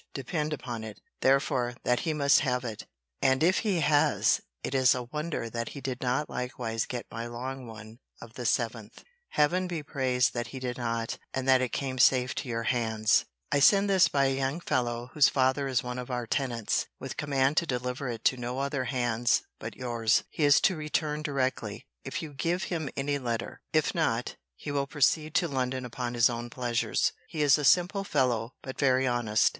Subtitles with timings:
[0.15, 2.87] Depend upon it, therefore, that he must have it.
[3.21, 7.27] And if he has, it is a wonder that he did not likewise get my
[7.27, 9.03] long one of the 7th.
[9.29, 13.09] Heaven be praised that he did not; and that it came safe to your hands!
[13.09, 13.27] * See Vol.
[13.27, 13.27] V.
[13.27, 13.59] Letters XXI.
[13.59, 13.59] and XXII.
[13.59, 17.15] I send this by a young fellow, whose father is one of our tenants, with
[17.15, 20.23] command to deliver it to no other hands but your's.
[20.31, 23.61] He is to return directly, if you give him any letter.
[23.71, 27.11] If not, he will proceed to London upon his own pleasures.
[27.27, 29.49] He is a simple fellow; but very honest.